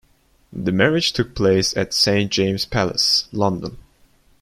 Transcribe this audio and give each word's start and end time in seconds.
The 0.51 0.71
marriage 0.71 1.13
took 1.13 1.35
place 1.35 1.77
at 1.77 1.93
Saint 1.93 2.31
James's 2.31 2.65
Palace, 2.65 3.27
London. 3.31 3.77